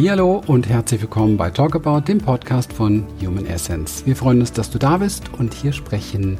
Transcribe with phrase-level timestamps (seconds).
[0.00, 4.02] Hallihallo und herzlich willkommen bei Talk About, dem Podcast von Human Essence.
[4.06, 6.38] Wir freuen uns, dass du da bist und hier sprechen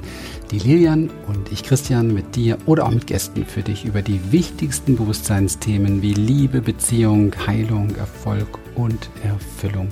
[0.50, 4.32] die Lilian und ich Christian mit dir oder auch mit Gästen für dich über die
[4.32, 9.88] wichtigsten Bewusstseinsthemen wie Liebe, Beziehung, Heilung, Erfolg und Erfüllung.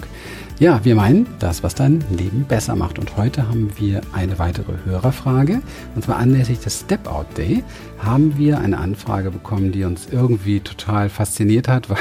[0.61, 2.99] Ja, wir meinen das, was dein Leben besser macht.
[2.99, 5.63] Und heute haben wir eine weitere Hörerfrage.
[5.95, 7.63] Und zwar anlässlich des Step Out Day
[7.99, 11.99] haben wir eine Anfrage bekommen, die uns irgendwie total fasziniert hat, weil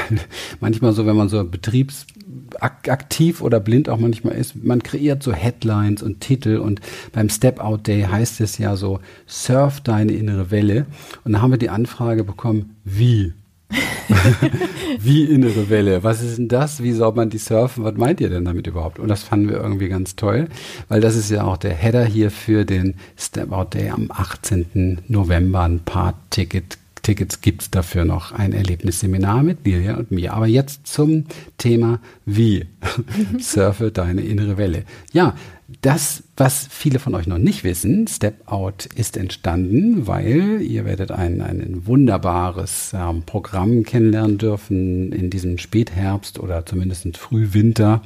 [0.58, 6.02] manchmal so, wenn man so betriebsaktiv oder blind auch manchmal ist, man kreiert so Headlines
[6.02, 6.80] und Titel und
[7.12, 8.98] beim Step Out Day heißt es ja so,
[9.28, 10.86] surf deine innere Welle.
[11.22, 13.34] Und da haben wir die Anfrage bekommen, wie?
[14.98, 16.02] Wie innere Welle?
[16.02, 16.82] Was ist denn das?
[16.82, 17.84] Wie soll man die surfen?
[17.84, 18.98] Was meint ihr denn damit überhaupt?
[18.98, 20.48] Und das fanden wir irgendwie ganz toll,
[20.88, 25.02] weil das ist ja auch der Header hier für den Step Out Day am 18.
[25.08, 25.62] November.
[25.62, 28.32] Ein paar Ticket, Tickets gibt's dafür noch.
[28.32, 30.34] Ein Erlebnisseminar mit Lilia und mir.
[30.34, 31.24] Aber jetzt zum
[31.56, 32.66] Thema Wie.
[33.38, 34.84] Surfe deine innere Welle.
[35.14, 35.34] Ja,
[35.80, 41.10] das, was viele von euch noch nicht wissen, Step Out ist entstanden, weil ihr werdet
[41.10, 48.02] ein, ein wunderbares ähm, Programm kennenlernen dürfen in diesem Spätherbst oder zumindest Frühwinter,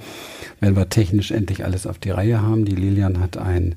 [0.61, 2.67] wenn wir technisch endlich alles auf die Reihe haben.
[2.67, 3.75] Die Lilian hat ein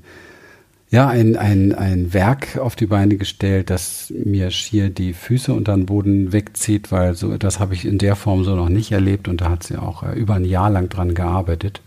[0.96, 5.76] ja, ein, ein, ein Werk auf die Beine gestellt, das mir schier die Füße unter
[5.76, 9.28] den Boden wegzieht, weil so das habe ich in der Form so noch nicht erlebt
[9.28, 11.82] und da hat sie auch äh, über ein Jahr lang dran gearbeitet.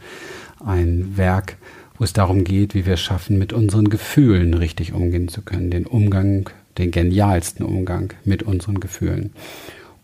[0.63, 1.57] Ein Werk,
[1.97, 5.87] wo es darum geht, wie wir schaffen, mit unseren Gefühlen richtig umgehen zu können, den
[5.87, 9.33] Umgang, den genialsten Umgang mit unseren Gefühlen.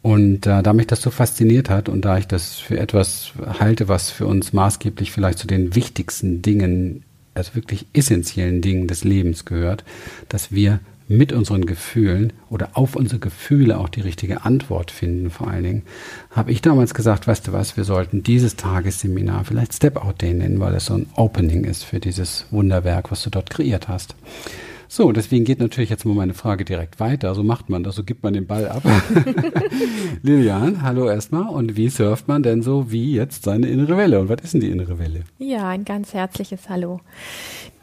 [0.00, 3.86] Und äh, da mich das so fasziniert hat und da ich das für etwas halte,
[3.86, 9.44] was für uns maßgeblich vielleicht zu den wichtigsten Dingen, also wirklich essentiellen Dingen des Lebens
[9.44, 9.84] gehört,
[10.28, 15.48] dass wir mit unseren Gefühlen oder auf unsere Gefühle auch die richtige Antwort finden, vor
[15.48, 15.82] allen Dingen,
[16.30, 20.32] habe ich damals gesagt, weißt du was, wir sollten dieses Tagesseminar vielleicht Step Out Day
[20.32, 24.14] nennen, weil es so ein Opening ist für dieses Wunderwerk, was du dort kreiert hast.
[24.88, 27.34] So, deswegen geht natürlich jetzt mal meine Frage direkt weiter.
[27.34, 28.82] So macht man das, so gibt man den Ball ab.
[30.22, 31.48] Lilian, hallo erstmal.
[31.48, 34.20] Und wie surft man denn so wie jetzt seine innere Welle?
[34.20, 35.24] Und was ist denn die innere Welle?
[35.38, 37.00] Ja, ein ganz herzliches Hallo.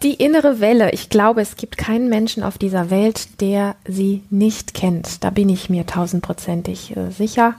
[0.04, 4.74] Die innere Welle, ich glaube, es gibt keinen Menschen auf dieser Welt, der sie nicht
[4.74, 5.24] kennt.
[5.24, 7.56] Da bin ich mir tausendprozentig äh, sicher.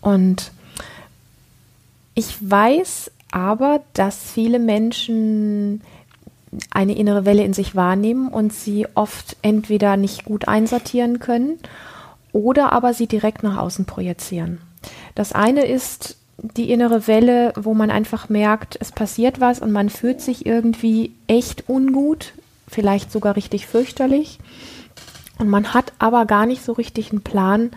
[0.00, 0.50] Und
[2.14, 5.82] ich weiß aber, dass viele Menschen
[6.70, 11.58] eine innere Welle in sich wahrnehmen und sie oft entweder nicht gut einsortieren können
[12.32, 14.60] oder aber sie direkt nach außen projizieren.
[15.14, 19.88] Das eine ist die innere Welle, wo man einfach merkt, es passiert was und man
[19.88, 22.32] fühlt sich irgendwie echt ungut,
[22.68, 24.38] vielleicht sogar richtig fürchterlich.
[25.38, 27.70] Und man hat aber gar nicht so richtig einen Plan,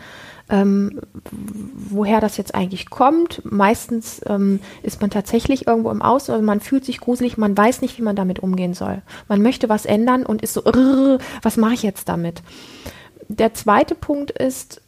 [0.50, 3.42] ähm, woher das jetzt eigentlich kommt.
[3.44, 7.82] Meistens ähm, ist man tatsächlich irgendwo im Aus, also man fühlt sich gruselig, man weiß
[7.82, 9.02] nicht, wie man damit umgehen soll.
[9.28, 10.64] Man möchte was ändern und ist so,
[11.42, 12.42] was mache ich jetzt damit?
[13.28, 14.82] Der zweite Punkt ist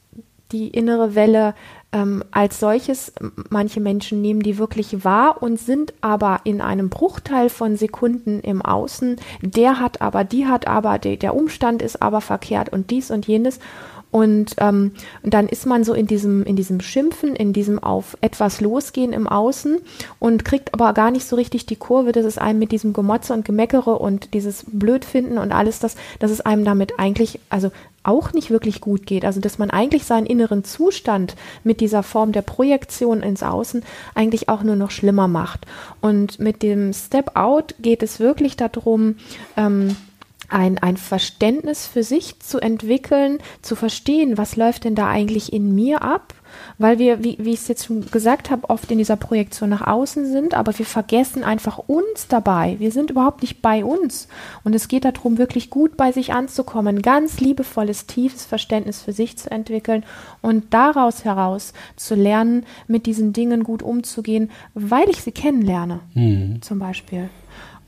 [0.52, 1.54] die innere Welle
[1.92, 3.14] ähm, als solches.
[3.50, 8.62] Manche Menschen nehmen die wirklich wahr und sind aber in einem Bruchteil von Sekunden im
[8.62, 9.18] Außen.
[9.42, 13.60] Der hat aber, die hat aber, der Umstand ist aber verkehrt und dies und jenes.
[14.12, 14.94] Und ähm,
[15.24, 19.28] dann ist man so in diesem, in diesem Schimpfen, in diesem auf etwas losgehen im
[19.28, 19.78] Außen
[20.18, 23.34] und kriegt aber gar nicht so richtig die Kurve, dass es einem mit diesem Gemotze
[23.34, 27.72] und Gemeckere und dieses Blödfinden und alles das, dass es einem damit eigentlich, also
[28.02, 29.26] auch nicht wirklich gut geht.
[29.26, 33.84] Also dass man eigentlich seinen inneren Zustand mit dieser Form der Projektion ins Außen
[34.16, 35.68] eigentlich auch nur noch schlimmer macht.
[36.02, 39.18] Und mit dem Step Out geht es wirklich darum,
[39.56, 39.96] ähm,
[40.50, 45.74] ein, ein Verständnis für sich zu entwickeln, zu verstehen, was läuft denn da eigentlich in
[45.76, 46.34] mir ab,
[46.78, 49.86] weil wir, wie, wie ich es jetzt schon gesagt habe, oft in dieser Projektion nach
[49.86, 52.76] außen sind, aber wir vergessen einfach uns dabei.
[52.80, 54.28] Wir sind überhaupt nicht bei uns.
[54.64, 59.38] Und es geht darum, wirklich gut bei sich anzukommen, ganz liebevolles, tiefes Verständnis für sich
[59.38, 60.04] zu entwickeln
[60.42, 66.62] und daraus heraus zu lernen, mit diesen Dingen gut umzugehen, weil ich sie kennenlerne, mhm.
[66.62, 67.30] zum Beispiel.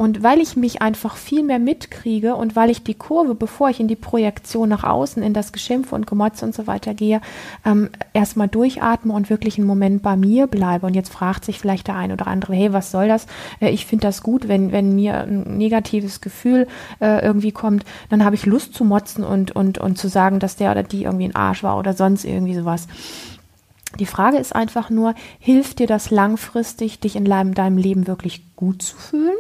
[0.02, 3.80] Und weil ich mich einfach viel mehr mitkriege und weil ich die Kurve, bevor ich
[3.80, 7.22] in die Projektion nach außen, in das Geschimpfe und Gemotze und so weiter gehe,
[7.64, 10.88] ähm, erstmal durchatme und wirklich einen Moment bei mir bleibe.
[10.88, 13.28] Und jetzt fragt sich vielleicht der ein oder andere, hey, was soll das?
[13.60, 16.68] Äh, ich finde das gut, wenn, wenn mir ein negatives Gefühl
[17.00, 20.56] äh, irgendwie kommt, dann habe ich Lust zu motzen und, und, und zu sagen, dass
[20.56, 22.88] der oder die irgendwie ein Arsch war oder sonst irgendwie sowas.
[24.00, 28.82] Die Frage ist einfach nur, hilft dir das langfristig, dich in deinem Leben wirklich gut
[28.82, 29.38] zu fühlen?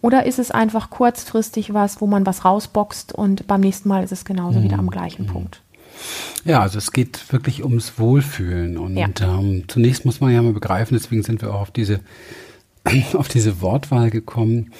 [0.00, 4.12] Oder ist es einfach kurzfristig was, wo man was rausboxt und beim nächsten Mal ist
[4.12, 4.64] es genauso mhm.
[4.64, 5.30] wieder am gleichen mhm.
[5.30, 5.60] Punkt?
[6.44, 8.76] Ja, also es geht wirklich ums Wohlfühlen.
[8.76, 9.08] Und ja.
[9.20, 12.00] ähm, zunächst muss man ja mal begreifen, deswegen sind wir auch auf diese,
[13.14, 14.72] auf diese Wortwahl gekommen,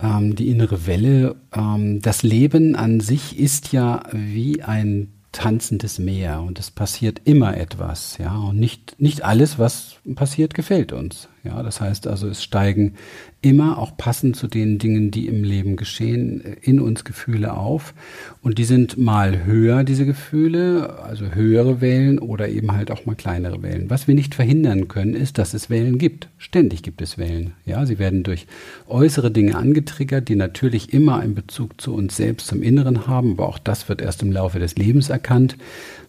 [0.00, 1.36] ähm, die innere Welle.
[1.54, 7.56] Ähm, das Leben an sich ist ja wie ein tanzendes Meer und es passiert immer
[7.56, 11.28] etwas, ja, und nicht, nicht alles, was passiert, gefällt uns.
[11.44, 12.94] Ja, das heißt also, es steigen
[13.42, 17.92] immer auch passend zu den Dingen, die im Leben geschehen, in uns Gefühle auf.
[18.40, 23.14] Und die sind mal höher, diese Gefühle, also höhere Wellen oder eben halt auch mal
[23.14, 23.90] kleinere Wellen.
[23.90, 26.28] Was wir nicht verhindern können, ist, dass es Wellen gibt.
[26.38, 27.52] Ständig gibt es Wellen.
[27.66, 28.46] Ja, sie werden durch
[28.88, 33.32] äußere Dinge angetriggert, die natürlich immer einen Bezug zu uns selbst, zum Inneren haben.
[33.32, 35.58] Aber auch das wird erst im Laufe des Lebens erkannt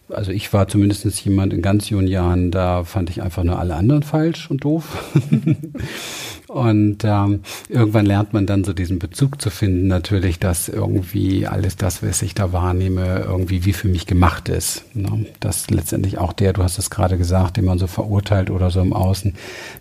[0.08, 3.74] also ich war zumindest jemand in ganz jungen Jahren, da fand ich einfach nur alle
[3.74, 5.12] anderen falsch und doof.
[6.46, 11.76] und ähm, irgendwann lernt man dann so diesen Bezug zu finden, natürlich, dass irgendwie alles
[11.76, 14.84] das, was ich da wahrnehme, irgendwie wie für mich gemacht ist.
[14.94, 15.26] Ne?
[15.40, 18.80] Dass letztendlich auch der, du hast es gerade gesagt, den man so verurteilt oder so
[18.80, 19.34] im Außen,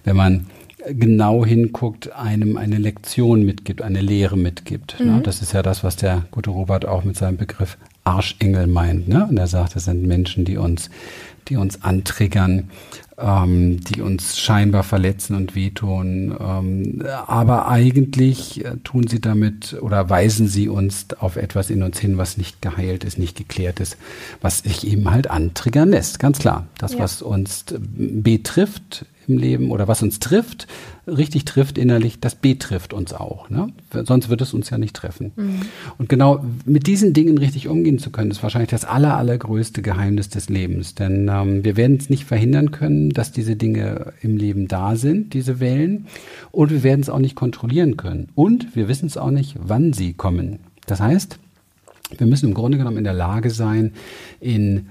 [0.04, 0.48] wenn man
[0.88, 5.00] genau hinguckt, einem eine Lektion mitgibt, eine Lehre mitgibt.
[5.00, 5.06] Ne?
[5.06, 5.16] Mhm.
[5.18, 5.21] Ne?
[5.21, 9.07] Das ist ja das, was der gute Robert auch mit seinem Begriff Arschengel meint.
[9.07, 9.28] Ne?
[9.28, 10.90] Und er sagt, es sind Menschen, die uns,
[11.50, 12.69] die uns antriggern,
[13.18, 16.36] ähm, die uns scheinbar verletzen und wehtun.
[16.40, 22.00] Ähm, aber eigentlich äh, tun sie damit oder weisen sie uns auf etwas in uns
[22.00, 23.98] hin, was nicht geheilt ist, nicht geklärt ist,
[24.42, 26.19] was sich eben halt antriggern lässt.
[26.19, 26.68] Ganz klar.
[26.78, 27.00] Das, ja.
[27.00, 27.66] was uns
[27.98, 30.68] betrifft, im Leben oder was uns trifft,
[31.07, 33.50] richtig trifft innerlich, das betrifft uns auch.
[33.50, 33.68] Ne?
[33.92, 35.31] Sonst wird es uns ja nicht treffen.
[35.36, 35.62] Mhm.
[35.98, 40.30] Und genau mit diesen Dingen richtig umgehen zu können, ist wahrscheinlich das aller, allergrößte Geheimnis
[40.30, 40.95] des Lebens.
[40.95, 45.33] Denn ähm, wir werden es nicht verhindern können, dass diese Dinge im Leben da sind,
[45.33, 46.07] diese Wellen.
[46.51, 48.30] Und wir werden es auch nicht kontrollieren können.
[48.36, 50.60] Und wir wissen es auch nicht, wann sie kommen.
[50.88, 51.39] Das heißt,
[52.18, 53.94] wir müssen im Grunde genommen in der Lage sein,
[54.39, 54.88] in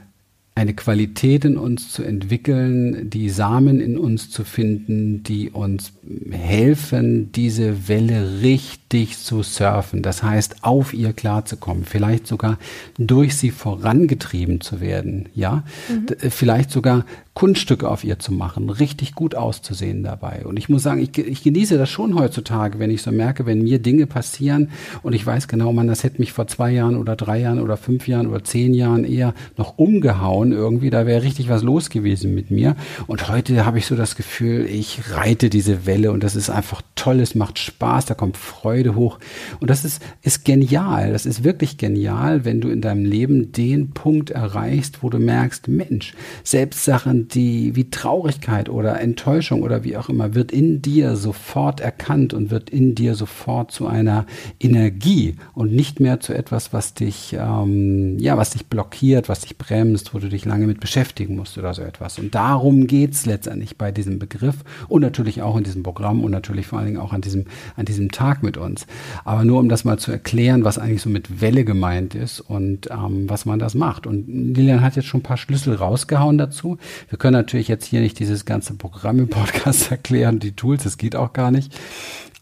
[0.57, 5.93] eine Qualität in uns zu entwickeln, die Samen in uns zu finden, die uns
[6.31, 10.03] helfen, diese Welle richtig zu surfen.
[10.03, 12.59] Das heißt, auf ihr klarzukommen, vielleicht sogar
[12.99, 16.31] durch sie vorangetrieben zu werden, ja, mhm.
[16.31, 17.05] vielleicht sogar
[17.35, 20.45] Kunststücke auf ihr zu machen, richtig gut auszusehen dabei.
[20.45, 23.65] Und ich muss sagen, ich, ich genieße das schon heutzutage, wenn ich so merke, wenn
[23.65, 24.71] mir Dinge passieren
[25.03, 27.77] und ich weiß genau, man, das hätte mich vor zwei Jahren oder drei Jahren oder
[27.77, 32.35] fünf Jahren oder zehn Jahren eher noch umgehauen irgendwie, da wäre richtig was los gewesen
[32.35, 32.77] mit mir.
[33.07, 36.83] Und heute habe ich so das Gefühl, ich reite diese Welle und das ist einfach
[36.95, 39.19] toll, es macht Spaß, da kommt Freude hoch.
[39.61, 43.91] Und das ist, ist genial, das ist wirklich genial, wenn du in deinem Leben den
[43.91, 49.97] Punkt erreichst, wo du merkst, Mensch, selbst Sachen, die, wie Traurigkeit oder Enttäuschung oder wie
[49.97, 54.27] auch immer, wird in dir sofort erkannt und wird in dir sofort zu einer
[54.61, 59.59] Energie und nicht mehr zu etwas, was dich, ähm, ja, was dich blockiert, was dich
[59.59, 62.19] bremst, wo du dich lange mit beschäftigen musst oder so etwas.
[62.19, 64.57] Und darum geht's letztendlich bei diesem Begriff
[64.89, 67.47] und natürlich auch in diesem Programm und natürlich vor allen Dingen auch an diesem,
[67.77, 68.87] an diesem Tag mit uns.
[69.25, 72.91] Aber nur um das mal zu erklären, was eigentlich so mit Welle gemeint ist und
[72.91, 74.07] ähm, was man das macht.
[74.07, 76.79] Und Lilian hat jetzt schon ein paar Schlüssel rausgehauen dazu.
[77.09, 80.99] Wir können natürlich jetzt hier nicht dieses ganze Programm im Podcast erklären, die Tools, das
[80.99, 81.73] geht auch gar nicht.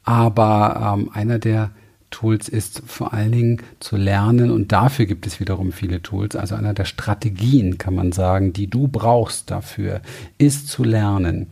[0.04, 1.70] Aber ähm, einer der
[2.12, 6.36] Tools ist vor allen Dingen zu lernen und dafür gibt es wiederum viele Tools.
[6.36, 10.00] Also einer der Strategien kann man sagen, die du brauchst dafür,
[10.38, 11.48] ist zu lernen,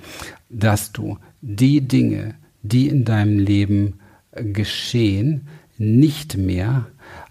[0.49, 3.99] dass du die Dinge, die in deinem Leben
[4.33, 6.87] geschehen, nicht mehr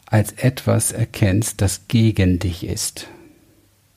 [0.08, 3.08] als etwas erkennst, das gegen dich ist.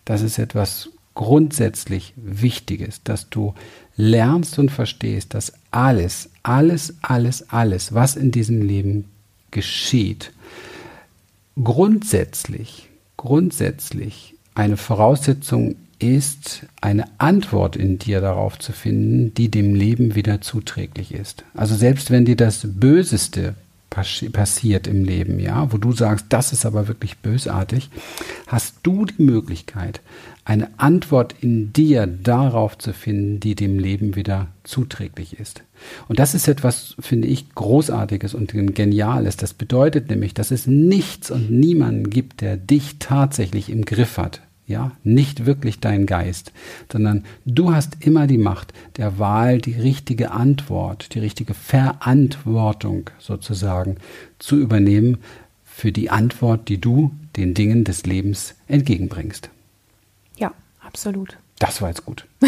[0.04, 3.54] Das ist etwas grundsätzlich Wichtiges, dass du
[3.96, 9.06] lernst und verstehst, dass alles, alles, alles, alles, was in diesem Leben
[9.52, 10.32] geschieht,
[11.62, 20.16] grundsätzlich, grundsätzlich eine Voraussetzung ist, eine Antwort in dir darauf zu finden, die dem Leben
[20.16, 21.44] wieder zuträglich ist.
[21.54, 23.54] Also selbst wenn dir das Böseste
[23.94, 27.90] passiert im Leben, ja, wo du sagst, das ist aber wirklich bösartig,
[28.46, 30.00] hast du die Möglichkeit,
[30.44, 35.62] eine Antwort in dir darauf zu finden, die dem Leben wieder zuträglich ist.
[36.08, 39.36] Und das ist etwas, finde ich, Großartiges und Geniales.
[39.36, 44.40] Das bedeutet nämlich, dass es nichts und niemanden gibt, der dich tatsächlich im Griff hat.
[44.66, 46.52] Ja, nicht wirklich dein Geist,
[46.90, 53.96] sondern du hast immer die Macht der Wahl, die richtige Antwort, die richtige Verantwortung sozusagen
[54.38, 55.18] zu übernehmen
[55.64, 59.50] für die Antwort, die du den Dingen des Lebens entgegenbringst.
[60.36, 61.36] Ja, absolut.
[61.58, 62.26] Das war jetzt gut.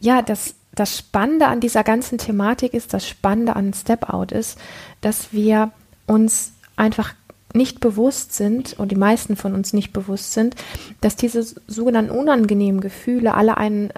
[0.00, 4.58] ja, das, das Spannende an dieser ganzen Thematik ist, das Spannende an Step Out ist,
[5.00, 5.72] dass wir
[6.06, 7.14] uns einfach
[7.56, 10.54] nicht bewusst sind, und die meisten von uns nicht bewusst sind,
[11.00, 13.90] dass diese sogenannten unangenehmen Gefühle alle einen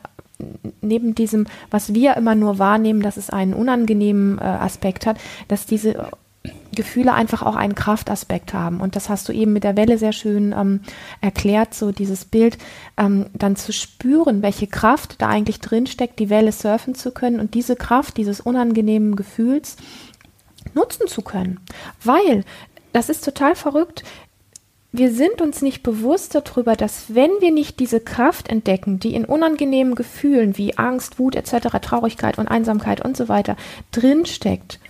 [0.81, 5.67] neben diesem, was wir immer nur wahrnehmen, dass es einen unangenehmen äh, Aspekt hat, dass
[5.67, 6.11] diese
[6.75, 8.81] Gefühle einfach auch einen Kraftaspekt haben.
[8.81, 10.81] Und das hast du eben mit der Welle sehr schön ähm,
[11.21, 12.57] erklärt, so dieses Bild,
[12.97, 17.55] ähm, dann zu spüren, welche Kraft da eigentlich drinsteckt, die Welle surfen zu können und
[17.55, 19.77] diese Kraft dieses unangenehmen Gefühls
[20.75, 21.59] nutzen zu können.
[22.05, 22.45] Weil,
[22.93, 24.05] das ist total verrückt,
[24.91, 29.27] wir sind uns nicht bewusst darüber, dass wenn wir nicht diese Kraft entdecken, die in
[29.27, 33.57] unangenehmen Gefühlen wie Angst, Wut etc., Traurigkeit und Einsamkeit und so weiter
[33.93, 34.81] drinsteckt,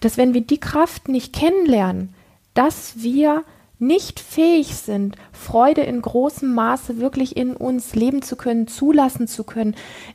[0.00, 2.14] dass wenn wir die Kraft nicht kennenlernen,
[2.54, 3.44] dass wir
[3.78, 9.44] nicht fähig sind, Freude in großem Maße wirklich in uns leben zu können, zulassen zu
[9.44, 9.74] können.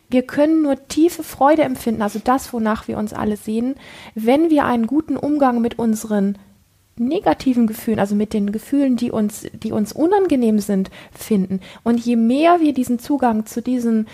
[0.10, 3.76] Wir können nur tiefe Freude empfinden, also das, wonach wir uns alle sehen,
[4.16, 6.38] wenn wir einen guten Umgang mit unseren
[7.00, 11.62] negativen Gefühlen, also mit den Gefühlen, die uns, die uns unangenehm sind, finden.
[11.84, 14.08] Und je mehr wir diesen Zugang zu diesen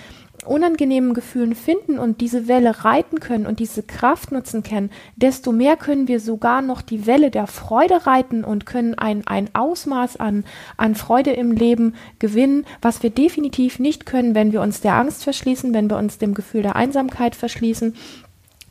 [0.45, 5.75] unangenehmen Gefühlen finden und diese Welle reiten können und diese Kraft nutzen können, desto mehr
[5.75, 10.43] können wir sogar noch die Welle der Freude reiten und können ein, ein Ausmaß an,
[10.77, 15.23] an Freude im Leben gewinnen, was wir definitiv nicht können, wenn wir uns der Angst
[15.23, 17.95] verschließen, wenn wir uns dem Gefühl der Einsamkeit verschließen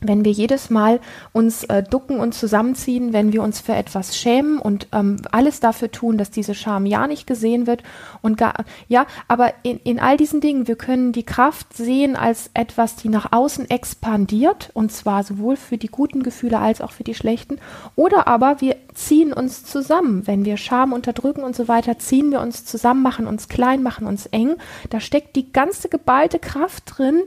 [0.07, 0.99] wenn wir jedes Mal
[1.33, 5.91] uns äh, ducken und zusammenziehen, wenn wir uns für etwas schämen und ähm, alles dafür
[5.91, 7.83] tun, dass diese Scham ja nicht gesehen wird
[8.21, 8.53] und gar,
[8.87, 13.09] ja, aber in, in all diesen Dingen, wir können die Kraft sehen als etwas, die
[13.09, 17.59] nach außen expandiert und zwar sowohl für die guten Gefühle als auch für die schlechten.
[17.95, 22.41] Oder aber wir ziehen uns zusammen, wenn wir Scham unterdrücken und so weiter, ziehen wir
[22.41, 24.55] uns zusammen, machen uns klein, machen uns eng,
[24.89, 27.23] da steckt die ganze geballte Kraft drin,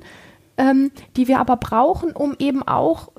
[0.59, 3.11] ähm, die wir aber brauchen, um eben auch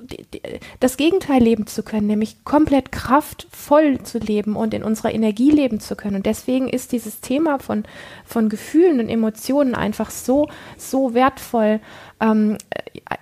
[0.78, 5.80] das Gegenteil leben zu können, nämlich komplett kraftvoll zu leben und in unserer Energie leben
[5.80, 6.16] zu können.
[6.16, 7.84] Und deswegen ist dieses Thema von,
[8.24, 11.80] von Gefühlen und Emotionen einfach so, so wertvoll,
[12.20, 12.58] ähm,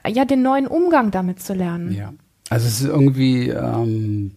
[0.07, 1.93] ja, den neuen Umgang damit zu lernen.
[1.95, 2.13] Ja.
[2.51, 4.33] Also es ist irgendwie ähm,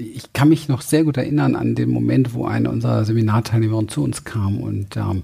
[0.00, 4.02] ich kann mich noch sehr gut erinnern an den Moment, wo eine unserer Seminarteilnehmerinnen zu
[4.02, 5.22] uns kam und ähm,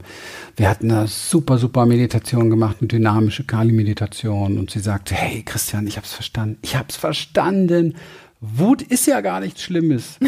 [0.57, 5.87] wir hatten eine super, super Meditation gemacht, eine dynamische Kali-Meditation und sie sagte, hey Christian,
[5.87, 7.95] ich habe es verstanden, ich habe es verstanden
[8.41, 10.19] Wut ist ja gar nichts Schlimmes.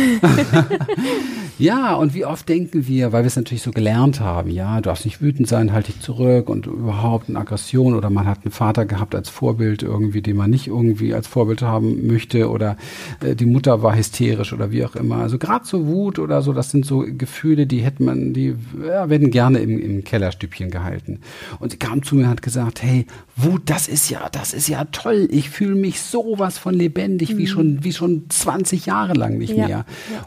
[1.59, 4.83] ja, und wie oft denken wir, weil wir es natürlich so gelernt haben, ja, du
[4.83, 8.51] darfst nicht wütend sein, halt dich zurück und überhaupt eine Aggression oder man hat einen
[8.51, 12.79] Vater gehabt als Vorbild irgendwie, den man nicht irgendwie als Vorbild haben möchte oder
[13.23, 15.17] äh, die Mutter war hysterisch oder wie auch immer.
[15.17, 18.55] Also gerade so Wut oder so, das sind so Gefühle, die hätte man, die
[18.87, 21.21] ja, werden gerne im, im Kellerstübchen gehalten.
[21.59, 24.67] Und sie kam zu mir und hat gesagt, hey, Wut, das ist ja, das ist
[24.67, 25.29] ja toll.
[25.31, 27.39] Ich fühle mich sowas von lebendig, mhm.
[27.39, 29.87] wie schon, wie schon 20 Jahre lang nicht ja, mehr.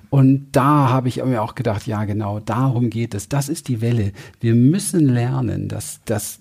[0.09, 3.29] Und da habe ich mir auch gedacht, ja genau, darum geht es.
[3.29, 4.11] Das ist die Welle.
[4.39, 6.39] Wir müssen lernen, dass das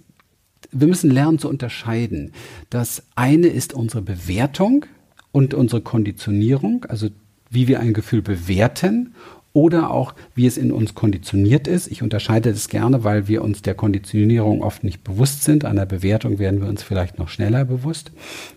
[0.72, 2.32] wir müssen lernen zu unterscheiden.
[2.68, 4.86] Das eine ist unsere Bewertung
[5.32, 7.08] und unsere Konditionierung, also
[7.50, 9.14] wie wir ein Gefühl bewerten
[9.52, 11.88] oder auch wie es in uns konditioniert ist.
[11.88, 15.64] Ich unterscheide das gerne, weil wir uns der Konditionierung oft nicht bewusst sind.
[15.64, 18.12] An der Bewertung werden wir uns vielleicht noch schneller bewusst.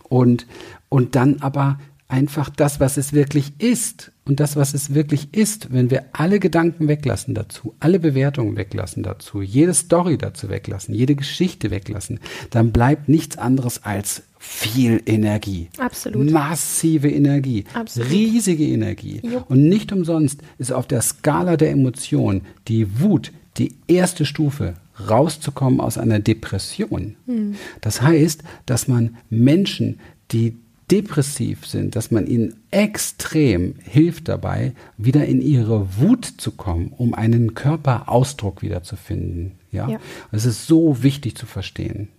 [0.08, 0.46] Und,
[0.90, 1.80] und dann aber
[2.14, 4.12] einfach das, was es wirklich ist.
[4.24, 9.02] Und das, was es wirklich ist, wenn wir alle Gedanken weglassen dazu, alle Bewertungen weglassen
[9.02, 12.20] dazu, jede Story dazu weglassen, jede Geschichte weglassen,
[12.52, 15.70] dann bleibt nichts anderes als viel Energie.
[15.80, 16.30] Absolut.
[16.30, 17.66] Massive Energie.
[17.74, 18.12] Absolut.
[18.12, 19.20] Riesige Energie.
[19.24, 19.44] Jo.
[19.50, 24.76] Und nicht umsonst ist auf der Skala der Emotionen die Wut die erste Stufe
[25.10, 27.16] rauszukommen aus einer Depression.
[27.26, 27.56] Hm.
[27.82, 30.00] Das heißt, dass man Menschen,
[30.32, 36.94] die depressiv sind, dass man ihnen extrem hilft dabei, wieder in ihre Wut zu kommen,
[36.98, 39.54] um einen Körperausdruck wiederzufinden.
[39.72, 40.00] Ja, ja.
[40.32, 42.10] es ist so wichtig zu verstehen.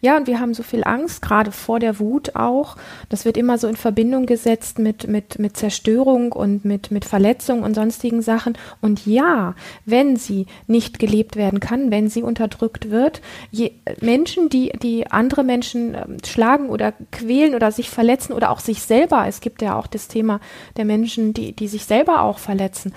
[0.00, 0.16] Ja.
[0.16, 2.76] Und wir haben so viel Angst, gerade vor der Wut auch.
[3.08, 7.62] Das wird immer so in Verbindung gesetzt mit, mit, mit Zerstörung und mit, mit Verletzung
[7.62, 8.56] und sonstigen Sachen.
[8.80, 9.54] Und ja,
[9.84, 15.44] wenn sie nicht gelebt werden kann, wenn sie unterdrückt wird, je, Menschen, die, die andere
[15.44, 19.78] Menschen äh, schlagen oder quälen oder sich verletzen oder auch sich selber, es gibt ja
[19.78, 20.40] auch das Thema
[20.76, 22.92] der Menschen, die, die sich selber auch verletzen,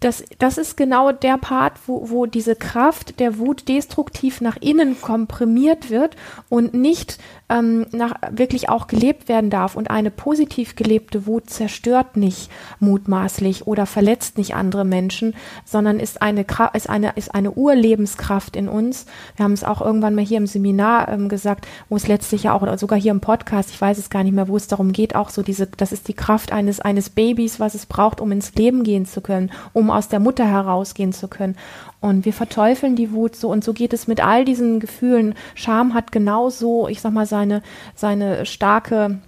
[0.00, 5.00] das, das ist genau der Part, wo, wo diese Kraft der Wut destruktiv nach innen
[5.00, 6.16] komprimiert wird
[6.48, 9.76] und nicht ähm, nach, wirklich auch gelebt werden darf.
[9.76, 12.50] Und eine positiv gelebte Wut zerstört nicht
[12.80, 18.68] mutmaßlich oder verletzt nicht andere Menschen, sondern ist eine, ist eine, ist eine Urlebenskraft in
[18.68, 19.06] uns.
[19.36, 22.52] Wir haben es auch irgendwann mal hier im Seminar ähm, gesagt, wo es letztlich ja
[22.52, 24.92] auch, oder sogar hier im Podcast, ich weiß es gar nicht mehr, wo es darum
[24.92, 28.32] geht, auch so diese, das ist die Kraft eines, eines Babys, was es braucht, um
[28.32, 31.56] ins Leben gehen zu können, um aus der Mutter herausgehen zu können.
[32.00, 35.34] Und wir verteufeln die Wut so und so geht es mit all diesen Gefühlen.
[35.56, 37.62] Scham hat genauso, ich sag mal, seine,
[37.94, 39.20] seine starke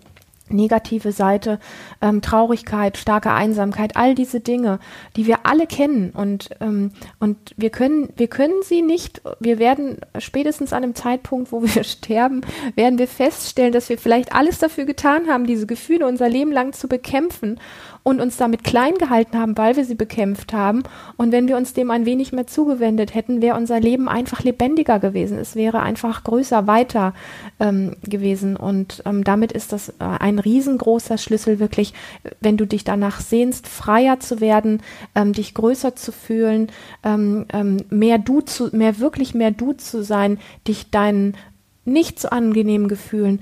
[0.53, 1.61] negative Seite,
[2.01, 4.81] ähm, Traurigkeit, starke Einsamkeit, all diese Dinge,
[5.15, 6.91] die wir alle kennen und ähm,
[7.21, 9.23] und wir können wir können sie nicht.
[9.39, 12.41] Wir werden spätestens an dem Zeitpunkt, wo wir sterben,
[12.75, 16.73] werden wir feststellen, dass wir vielleicht alles dafür getan haben, diese Gefühle unser Leben lang
[16.73, 17.61] zu bekämpfen
[18.03, 20.83] und uns damit klein gehalten haben, weil wir sie bekämpft haben.
[21.17, 24.99] Und wenn wir uns dem ein wenig mehr zugewendet hätten, wäre unser Leben einfach lebendiger
[24.99, 25.39] gewesen.
[25.39, 27.15] Es wäre einfach größer, weiter
[27.59, 28.57] ähm, gewesen.
[28.57, 31.93] Und ähm, damit ist das äh, ein riesengroßer Schlüssel, wirklich,
[32.41, 34.83] wenn du dich danach sehnst, freier zu werden,
[35.15, 36.69] ähm, dich größer zu fühlen,
[37.05, 41.37] ähm, ähm, mehr du zu, mehr wirklich mehr du zu sein, dich deinen
[41.85, 43.41] nicht so angenehmen Gefühlen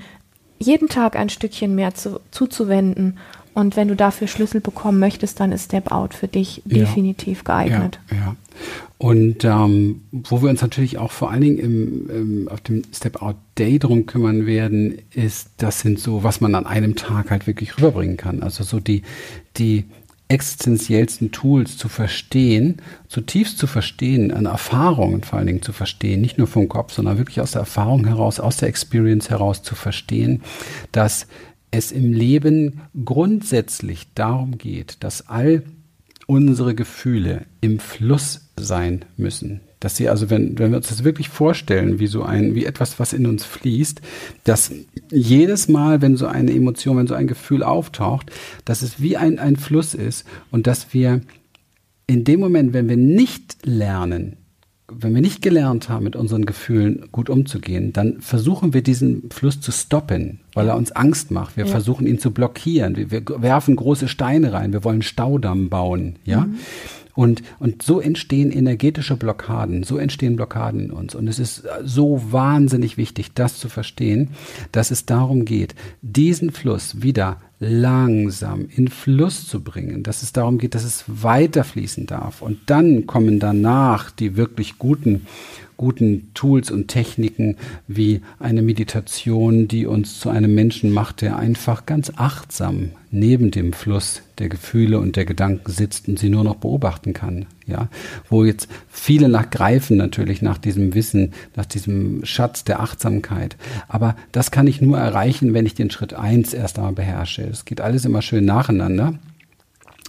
[0.58, 3.18] jeden Tag ein Stückchen mehr zu, zuzuwenden
[3.58, 7.44] und wenn du dafür Schlüssel bekommen möchtest, dann ist Step Out für dich definitiv ja,
[7.44, 7.98] geeignet.
[8.10, 8.36] Ja, ja.
[8.98, 13.20] Und ähm, wo wir uns natürlich auch vor allen Dingen im, im, auf dem Step
[13.20, 17.48] Out Day drum kümmern werden, ist, das sind so, was man an einem Tag halt
[17.48, 18.44] wirklich rüberbringen kann.
[18.44, 19.02] Also so die,
[19.56, 19.86] die
[20.28, 26.38] existenziellsten Tools zu verstehen, zutiefst zu verstehen, an Erfahrungen vor allen Dingen zu verstehen, nicht
[26.38, 30.42] nur vom Kopf, sondern wirklich aus der Erfahrung heraus, aus der Experience heraus zu verstehen,
[30.92, 31.26] dass
[31.70, 35.62] es im Leben grundsätzlich darum geht, dass all
[36.26, 39.60] unsere Gefühle im Fluss sein müssen.
[39.80, 42.98] Dass sie also, wenn, wenn wir uns das wirklich vorstellen, wie so ein, wie etwas,
[42.98, 44.00] was in uns fließt,
[44.44, 44.72] dass
[45.10, 48.30] jedes Mal, wenn so eine Emotion, wenn so ein Gefühl auftaucht,
[48.64, 51.20] dass es wie ein, ein Fluss ist und dass wir
[52.06, 54.36] in dem Moment, wenn wir nicht lernen,
[54.90, 59.60] wenn wir nicht gelernt haben, mit unseren Gefühlen gut umzugehen, dann versuchen wir diesen Fluss
[59.60, 61.56] zu stoppen, weil er uns Angst macht.
[61.56, 61.70] Wir ja.
[61.70, 62.96] versuchen ihn zu blockieren.
[62.96, 64.72] Wir, wir, werfen große Steine rein.
[64.72, 66.40] Wir wollen Staudamm bauen, ja.
[66.40, 66.58] Mhm.
[67.18, 71.16] Und, und so entstehen energetische Blockaden, so entstehen Blockaden in uns.
[71.16, 74.28] Und es ist so wahnsinnig wichtig, das zu verstehen,
[74.70, 80.58] dass es darum geht, diesen Fluss wieder langsam in Fluss zu bringen, dass es darum
[80.58, 82.40] geht, dass es weiterfließen darf.
[82.40, 85.26] Und dann kommen danach die wirklich guten
[85.78, 91.86] guten Tools und Techniken wie eine Meditation, die uns zu einem Menschen macht, der einfach
[91.86, 96.56] ganz achtsam neben dem Fluss der Gefühle und der Gedanken sitzt und sie nur noch
[96.56, 97.46] beobachten kann.
[97.66, 97.88] Ja,
[98.28, 103.56] wo jetzt viele nachgreifen natürlich nach diesem Wissen, nach diesem Schatz der Achtsamkeit.
[103.88, 107.42] Aber das kann ich nur erreichen, wenn ich den Schritt eins erst einmal beherrsche.
[107.42, 109.14] Es geht alles immer schön nacheinander.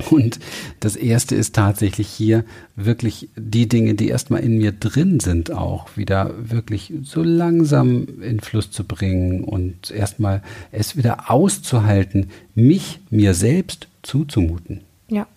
[0.09, 0.39] Und
[0.79, 5.97] das erste ist tatsächlich hier wirklich die Dinge, die erstmal in mir drin sind, auch
[5.97, 13.33] wieder wirklich so langsam in Fluss zu bringen und erstmal es wieder auszuhalten, mich mir
[13.33, 14.81] selbst zuzumuten.
[15.09, 15.27] Ja.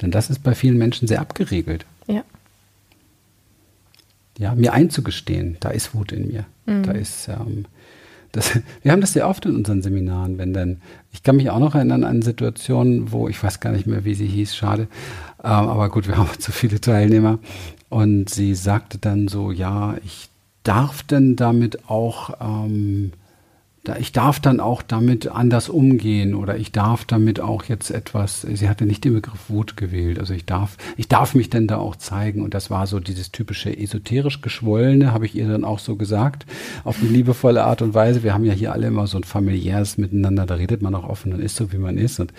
[0.00, 1.84] Denn das ist bei vielen Menschen sehr abgeregelt.
[2.06, 2.22] Ja.
[4.38, 6.44] Ja, mir einzugestehen, da ist Wut in mir.
[6.66, 6.84] Mhm.
[6.84, 7.64] Da ist ähm,
[8.32, 10.80] das, wir haben das sehr oft in unseren Seminaren, wenn dann,
[11.12, 14.14] ich kann mich auch noch erinnern an Situationen, wo, ich weiß gar nicht mehr, wie
[14.14, 14.88] sie hieß, schade,
[15.42, 17.38] ähm, aber gut, wir haben zu viele Teilnehmer.
[17.90, 20.28] Und sie sagte dann so, ja, ich
[20.62, 23.12] darf denn damit auch ähm,
[23.96, 28.68] ich darf dann auch damit anders umgehen oder ich darf damit auch jetzt etwas, sie
[28.68, 31.96] hatte nicht den Begriff Wut gewählt, also ich darf, ich darf mich denn da auch
[31.96, 35.96] zeigen und das war so dieses typische esoterisch geschwollene, habe ich ihr dann auch so
[35.96, 36.46] gesagt,
[36.84, 38.22] auf eine liebevolle Art und Weise.
[38.22, 41.32] Wir haben ja hier alle immer so ein familiäres Miteinander, da redet man auch offen
[41.32, 42.32] und ist so, wie man ist und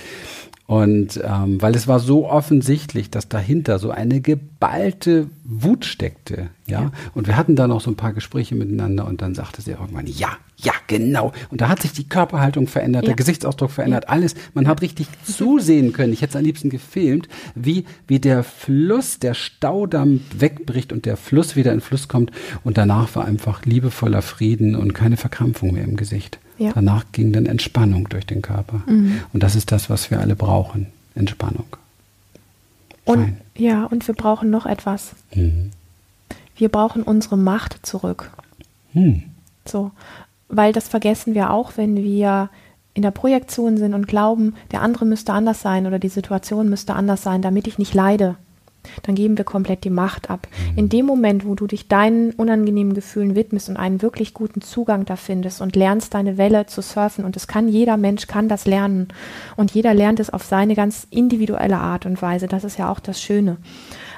[0.69, 6.81] und ähm, weil es war so offensichtlich, dass dahinter so eine geballte Wut steckte, ja?
[6.81, 6.91] ja.
[7.13, 10.07] Und wir hatten da noch so ein paar Gespräche miteinander und dann sagte sie irgendwann,
[10.07, 11.31] ja, ja, genau.
[11.49, 13.07] Und da hat sich die Körperhaltung verändert, ja.
[13.07, 14.09] der Gesichtsausdruck verändert, ja.
[14.09, 14.35] alles.
[14.53, 16.11] Man hat richtig zusehen können.
[16.11, 21.17] Ich hätte es am liebsten gefilmt, wie, wie der Fluss, der Staudamm wegbricht und der
[21.17, 22.31] Fluss wieder in Fluss kommt.
[22.63, 26.39] Und danach war einfach liebevoller Frieden und keine Verkrampfung mehr im Gesicht.
[26.57, 26.73] Ja.
[26.73, 28.83] Danach ging dann Entspannung durch den Körper.
[28.85, 29.21] Mhm.
[29.31, 30.87] Und das ist das, was wir alle brauchen.
[31.15, 31.65] Entspannung.
[33.05, 35.15] Und ja, und wir brauchen noch etwas.
[35.33, 35.71] Mhm.
[36.59, 38.31] Wir brauchen unsere Macht zurück.
[38.93, 39.23] Mhm.
[39.65, 39.91] So,
[40.49, 42.49] weil das vergessen wir auch, wenn wir
[42.93, 46.95] in der Projektion sind und glauben, der andere müsste anders sein oder die Situation müsste
[46.95, 48.35] anders sein, damit ich nicht leide.
[49.03, 50.47] dann geben wir komplett die Macht ab.
[50.75, 55.05] In dem Moment, wo du dich deinen unangenehmen Gefühlen widmest und einen wirklich guten Zugang
[55.05, 58.65] da findest und lernst, deine Welle zu surfen, und das kann jeder Mensch, kann das
[58.65, 59.09] lernen.
[59.55, 62.47] Und jeder lernt es auf seine ganz individuelle Art und Weise.
[62.47, 63.57] Das ist ja auch das Schöne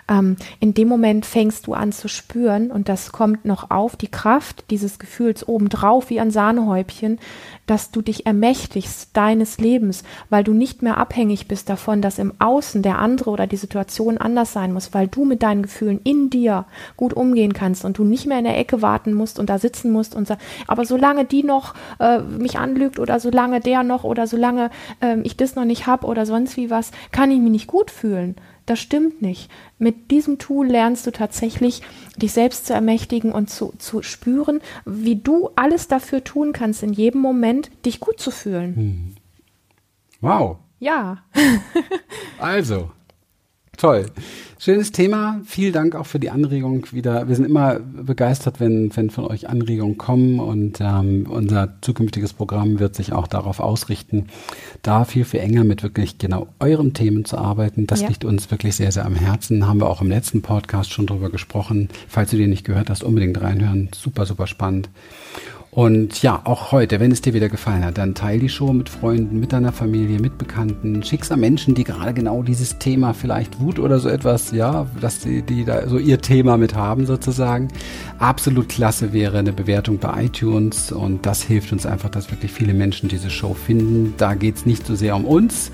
[0.10, 4.10] ähm, in dem Moment fängst du an zu spüren und das kommt noch auf, die
[4.10, 7.20] Kraft dieses Gefühls obendrauf wie ein Sahnehäubchen,
[7.68, 12.34] dass du dich ermächtigst deines Lebens, weil du nicht mehr abhängig bist davon, dass im
[12.40, 16.30] Außen der andere oder die Situation anders sein muss, weil du mit deinen Gefühlen in
[16.30, 16.66] dir
[16.98, 19.92] gut umgehen kannst und du nicht mehr in der Ecke warten musst und da sitzen
[19.92, 24.28] musst und sagst, aber solange die noch äh, mich anlügt oder solange der noch oder
[24.28, 27.68] solange äh, ich das noch nicht hab oder sonst wie was, kann ich mich nicht
[27.68, 28.36] gut fühlen.
[28.72, 29.52] Das stimmt nicht.
[29.80, 31.82] Mit diesem Tool lernst du tatsächlich,
[32.16, 36.94] dich selbst zu ermächtigen und zu, zu spüren, wie du alles dafür tun kannst, in
[36.94, 38.76] jedem Moment dich gut zu fühlen.
[38.78, 39.16] Hm.
[40.22, 40.60] Wow.
[40.80, 41.18] Ja.
[42.40, 42.92] also,
[43.82, 44.06] toll.
[44.60, 45.42] Schönes Thema.
[45.44, 47.28] Vielen Dank auch für die Anregung wieder.
[47.28, 52.78] Wir sind immer begeistert, wenn, wenn von euch Anregungen kommen und ähm, unser zukünftiges Programm
[52.78, 54.28] wird sich auch darauf ausrichten,
[54.84, 57.88] da viel, viel enger mit wirklich genau euren Themen zu arbeiten.
[57.88, 58.10] Das ja.
[58.10, 59.68] liegt uns wirklich sehr, sehr am Herzen.
[59.68, 61.90] Haben wir auch im letzten Podcast schon drüber gesprochen.
[62.08, 63.90] Falls du den nicht gehört hast, unbedingt reinhören.
[63.96, 64.90] Super, super spannend.
[65.74, 68.90] Und ja, auch heute, wenn es dir wieder gefallen hat, dann teil die Show mit
[68.90, 73.62] Freunden, mit deiner Familie, mit Bekannten, schick's an Menschen, die gerade genau dieses Thema, vielleicht
[73.62, 77.70] Wut oder so etwas, ja, dass die, die da so ihr Thema mit haben sozusagen.
[78.20, 82.74] Absolut klasse wäre eine Bewertung bei iTunes und das hilft uns einfach, dass wirklich viele
[82.74, 84.14] Menschen diese Show finden.
[84.18, 85.72] Da geht's nicht so sehr um uns,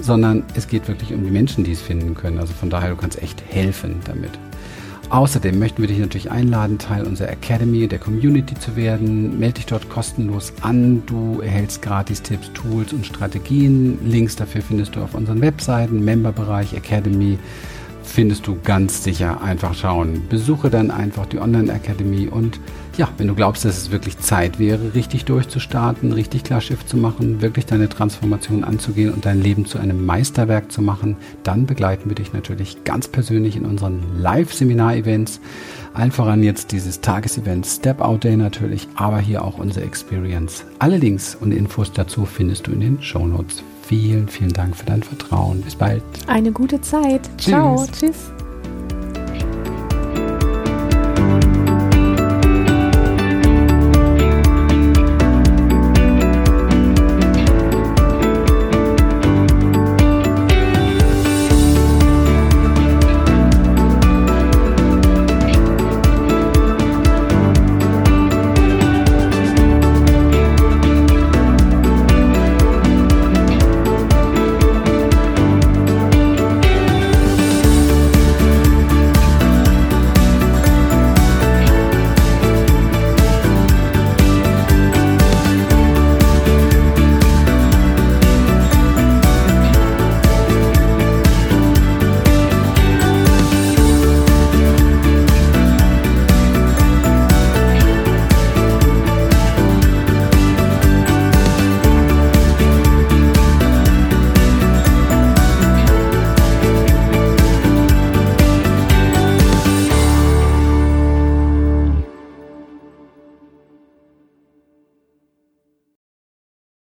[0.00, 2.38] sondern es geht wirklich um die Menschen, die es finden können.
[2.38, 4.32] Also von daher, du kannst echt helfen damit.
[5.10, 9.38] Außerdem möchten wir dich natürlich einladen, Teil unserer Academy, der Community zu werden.
[9.38, 11.02] Melde dich dort kostenlos an.
[11.06, 13.98] Du erhältst gratis Tipps, Tools und Strategien.
[14.04, 17.38] Links dafür findest du auf unseren Webseiten, Memberbereich, Academy
[18.08, 19.42] findest du ganz sicher.
[19.42, 20.22] Einfach schauen.
[20.28, 22.58] Besuche dann einfach die Online Academy und
[22.98, 26.96] ja, wenn du glaubst, dass es wirklich Zeit wäre, richtig durchzustarten, richtig klar Schiff zu
[26.96, 32.10] machen, wirklich deine Transformation anzugehen und dein Leben zu einem Meisterwerk zu machen, dann begleiten
[32.10, 35.40] wir dich natürlich ganz persönlich in unseren Live-Seminar-Events.
[35.94, 40.64] Allen voran jetzt dieses Tagesevent Step Out Day natürlich, aber hier auch unsere Experience.
[40.80, 43.62] Alle Links und Infos dazu findest du in den Show Notes.
[43.88, 45.62] Vielen, vielen Dank für dein Vertrauen.
[45.62, 46.02] Bis bald.
[46.26, 47.22] Eine gute Zeit.
[47.38, 47.52] Tschüss.
[47.54, 47.86] Ciao.
[47.90, 48.30] Tschüss.